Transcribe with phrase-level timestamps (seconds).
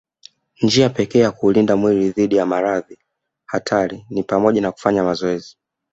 [0.61, 2.97] Njia pekee ya kuulinda mwili dhidi ya maradhi
[3.45, 5.57] hatari ni pamoja na kufanya mazoezi